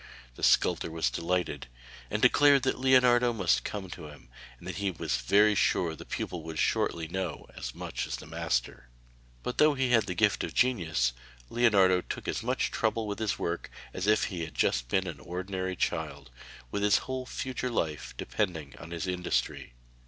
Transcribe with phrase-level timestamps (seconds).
[0.33, 1.67] The sculptor was delighted,
[2.09, 6.05] and declared that Leonardo must come to him, and that he was very sure the
[6.07, 8.89] pupil would shortly know as much as the master.
[9.43, 11.13] But though he had the gift of genius,
[11.51, 15.19] Leonardo took as much trouble with his work as if he had just been an
[15.19, 16.31] ordinary child,
[16.71, 19.73] with his whole future life depending on his industry.